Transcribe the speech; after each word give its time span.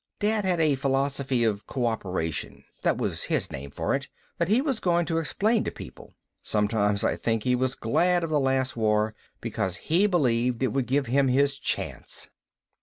Dad 0.19 0.45
had 0.45 0.59
a 0.59 0.73
philosophy 0.73 1.43
of 1.43 1.67
cooperation, 1.67 2.63
that 2.81 2.97
was 2.97 3.25
his 3.25 3.51
name 3.51 3.69
for 3.69 3.93
it, 3.93 4.07
that 4.39 4.47
he 4.47 4.59
was 4.59 4.79
going 4.79 5.05
to 5.05 5.19
explain 5.19 5.63
to 5.65 5.69
people. 5.69 6.15
Sometimes 6.41 7.03
I 7.03 7.15
think 7.15 7.43
he 7.43 7.55
was 7.55 7.75
glad 7.75 8.23
of 8.23 8.31
the 8.31 8.39
Last 8.39 8.75
War, 8.75 9.13
because 9.41 9.75
he 9.75 10.07
believed 10.07 10.63
it 10.63 10.73
would 10.73 10.87
give 10.87 11.05
him 11.05 11.27
his 11.27 11.59
chance. 11.59 12.31